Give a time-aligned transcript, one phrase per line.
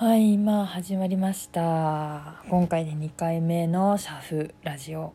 [0.00, 2.36] はい今始まりました。
[2.48, 5.12] 今回で2回目のシャフラジオ。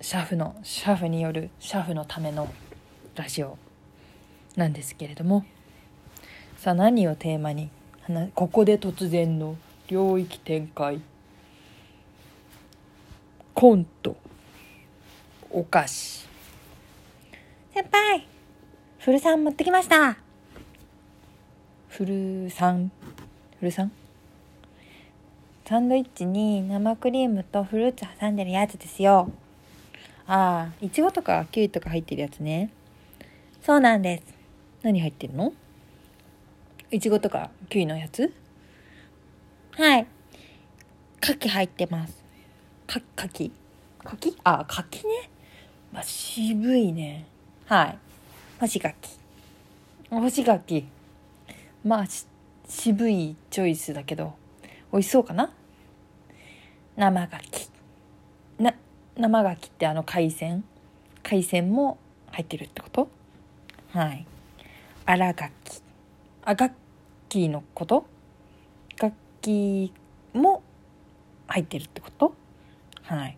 [0.00, 2.48] シャフのシャフによるシャフのための
[3.16, 3.58] ラジオ。
[4.54, 5.44] なんですけれども。
[6.58, 7.70] さあ何をテーマに
[8.02, 9.56] 話ここで突然の
[9.88, 11.00] 領域展開。
[13.52, 14.16] コント。
[15.50, 16.28] お菓子。
[17.74, 18.28] 先輩
[19.00, 20.16] 古さん持ってきました。
[21.88, 22.92] フルさん？
[23.58, 23.90] フルさん？
[25.66, 29.32] サンドイッチに生クリームとフルーツ挟んでるやつですよ。
[30.26, 32.70] ああいちごとかキウイとか入ってるやつね。
[33.62, 34.24] そうなんです。
[34.82, 35.54] 何入ってるの？
[36.90, 38.30] いちごとかキウイのやつ？
[39.70, 40.06] はい。
[41.22, 42.22] 牡蠣入ってます。
[42.86, 43.50] か柿
[44.04, 45.30] 柿あ柿ね。
[45.94, 47.24] まあ渋いね。
[47.64, 47.98] はい。
[48.60, 48.94] 干し柿。
[50.10, 50.84] 干し柿。
[51.82, 52.06] まあ
[52.68, 54.34] 渋いチョイスだけど。
[54.94, 55.52] 美味しそうかな？
[56.96, 57.68] 生牡蠣。
[58.62, 58.74] な
[59.16, 60.62] 生牡蠣ってあの海鮮？
[61.24, 61.98] 海鮮も
[62.30, 63.08] 入ってるってこと？
[63.90, 64.24] はい。
[65.04, 65.50] 荒牡蠣。
[66.44, 66.72] あガッ
[67.28, 68.06] キーのこと？
[68.96, 70.62] ガッキーも
[71.48, 72.32] 入ってるってこと？
[73.02, 73.36] はい。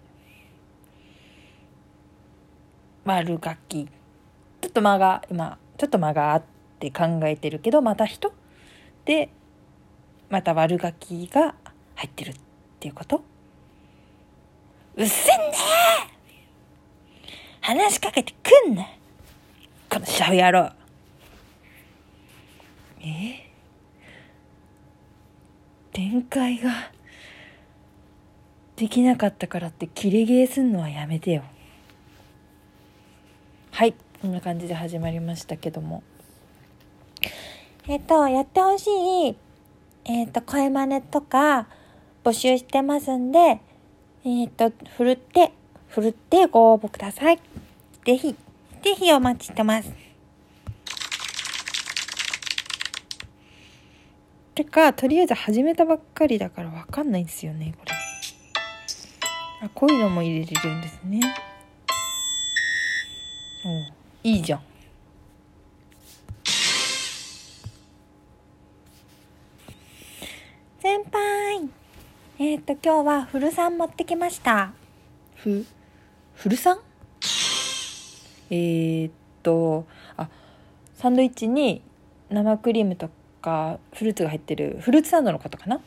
[3.06, 3.88] 丸楽器
[4.60, 6.42] ちょっと間が今ちょっと間があっ
[6.80, 8.34] て考えてるけどまた人？
[9.06, 9.30] で
[10.28, 11.55] また悪ガキが
[11.94, 12.34] 入ってるっ
[12.80, 13.22] ていうこと？
[14.96, 15.56] うっせんね
[17.60, 18.86] 話しかけてくんな！
[19.91, 20.72] このシャフ野郎！
[23.00, 23.50] え？
[25.92, 26.70] 展開が
[28.77, 31.42] できなかったからってキレゲーすんのはやめてよ。
[33.70, 36.02] はいこんな感じで始まりましたけども。
[37.88, 38.86] えっとやってほし
[39.28, 39.36] い
[40.08, 41.66] えっと声真似とか
[42.22, 43.60] 募集してますんで
[44.24, 45.52] えっとふるって
[45.88, 47.41] ふるってご応募ください。
[48.04, 48.36] ぜひ
[48.82, 49.91] ぜひお待ちしてます。
[54.54, 57.92] てかとりあえず始めたばっかりだからわかんないんですよねこれ。
[59.62, 61.20] あこういうのも入れれるんですね。
[63.64, 63.69] お
[64.28, 64.60] いいじゃん。
[72.38, 74.74] えっ、と今日は古さん持ってきました。
[75.36, 75.64] ふ
[76.34, 76.78] 古さん
[78.50, 79.86] えー、っと
[80.19, 80.28] あ
[80.96, 81.80] サンドイッチに
[82.28, 83.08] 生クリームと
[83.41, 85.80] かフルーツが入ってるフルーツサンドのことかな？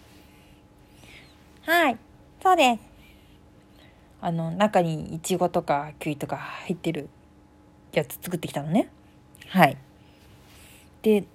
[1.67, 1.97] はい
[2.41, 2.81] そうです。
[4.19, 7.09] あの中にいちごとかキウイとか入ってる
[7.91, 8.89] やつ作ってきたのね。
[9.49, 9.77] はい。
[11.03, 11.25] で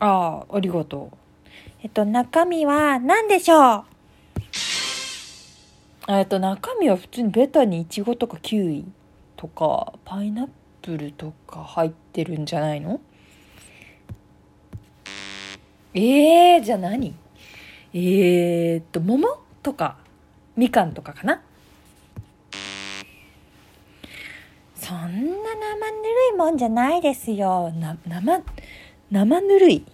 [0.00, 1.16] ああありがとう
[1.82, 3.84] えっと中身は何でしょう？
[6.08, 8.84] えっと中身は普通にベタにいちごとかキウイ
[9.36, 10.48] とかパイナッ
[10.82, 13.00] プルとか入ってるんじゃないの？
[15.94, 17.14] えー、じゃあ何？
[17.92, 19.98] えー、っと桃とか
[20.56, 21.42] みかんとかかな？
[24.74, 25.28] そんな生ぬる
[26.34, 27.72] いもんじゃないですよ。
[27.72, 28.42] な生
[29.10, 29.86] 生ぬるい。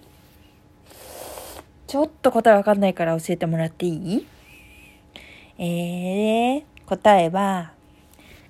[1.90, 4.24] ちょっと答えわかんないから教えてもらっていい？
[5.58, 7.72] えー、答えは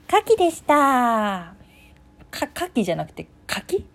[0.06, 1.54] 牡蠣でした。
[2.30, 3.86] か牡蠣じゃなくて柿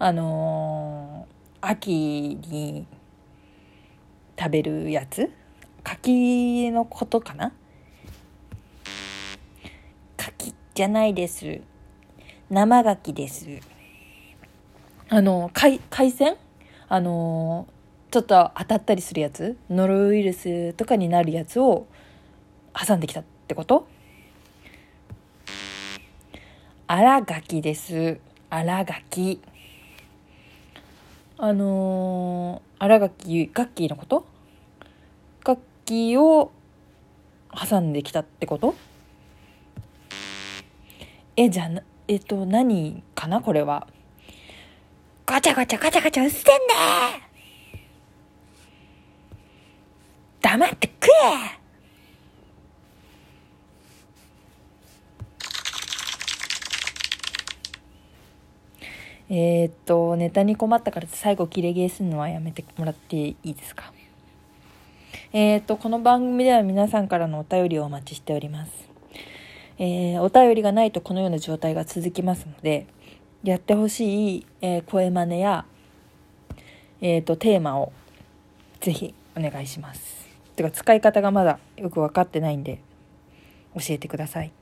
[0.00, 2.84] あのー、秋に
[4.36, 5.30] 食べるやつ？
[5.84, 7.52] 柿のことかな？
[10.18, 11.60] 牡蠣じゃないです。
[12.50, 13.46] 生牡蠣です。
[15.10, 16.36] あの海海鮮？
[16.88, 17.68] あの
[18.10, 19.56] ちょっと当たったりするやつ？
[19.70, 21.86] ノロウイルスとかになるやつを
[22.74, 23.86] 挟んできたってこと？
[26.88, 28.18] 荒垣です。
[28.50, 29.40] 荒垣。
[31.38, 34.26] あのー、荒垣ガッキーのこと？
[35.44, 36.50] ガッキーを
[37.54, 38.74] 挟んできたってこと？
[41.36, 43.40] えじゃあえっと何かな？
[43.40, 43.86] これは。
[45.26, 47.29] ガチャガチャガチャガチャうっせんね
[50.50, 51.12] 黙ってくれ。
[59.32, 63.92] えー、っとネタに困ったから最後切れゲーするのはやめてもらっていいですか？
[65.32, 68.72] えー、っとこの番組では皆さんからのお便りをお待ちしております。
[69.78, 72.88] えー、お便りがないとこのような状態が続きますので
[73.44, 75.64] やってほしい、えー、声真似や、
[77.00, 77.92] えーと、テーマを
[78.80, 80.19] ぜひお願いします。
[80.54, 82.80] てか使い方がまだよく分かってないんで
[83.74, 84.52] 教えてください。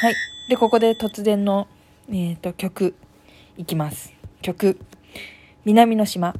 [0.00, 0.14] はい。
[0.48, 1.66] でここで突然の、
[2.10, 2.94] えー、と曲
[3.56, 4.12] いきます。
[4.42, 4.78] 曲
[5.64, 6.34] 「南の島」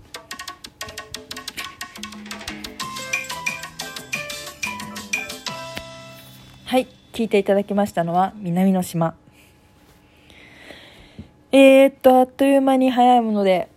[6.66, 6.86] はい。
[7.14, 9.14] 聴いていただきましたのは南の島。
[11.56, 13.68] えー、っとあっという間に早いもので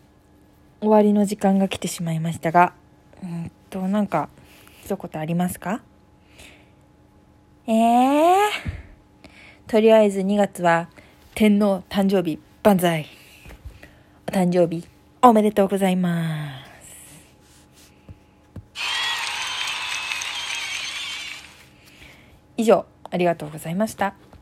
[0.80, 2.74] 終わりの時間が来てしまいましたが
[3.22, 4.30] うんとなんか
[4.84, 5.84] 一言ありますか？
[7.68, 8.38] ええ
[9.68, 10.90] とりあえず2月は
[11.36, 13.06] 天皇誕生日万歳。
[14.28, 14.88] お誕生日
[15.22, 16.68] おめでとうございます。
[22.58, 24.16] 以上ありがとうございました。